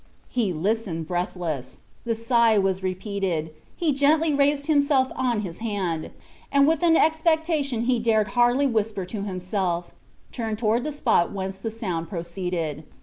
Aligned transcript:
He 0.29 0.51
listened 0.51 1.07
breathless. 1.07 1.77
The 2.05 2.15
sigh 2.15 2.57
was 2.57 2.81
repeated. 2.81 3.51
He 3.77 3.93
gently 3.93 4.33
raised 4.33 4.65
himself 4.65 5.11
on 5.15 5.41
his 5.41 5.59
hand, 5.59 6.09
and 6.51 6.65
with 6.67 6.81
an 6.81 6.95
expectation 6.97 7.81
he 7.83 7.99
dared 7.99 8.29
hardly 8.29 8.65
whisper 8.65 9.05
to 9.05 9.21
himself, 9.21 9.93
turned 10.31 10.57
toward 10.57 10.85
the 10.85 10.91
spot 10.91 11.31
whence 11.31 11.59
the 11.59 11.69
sound 11.69 12.09
proceeded. 12.09 12.83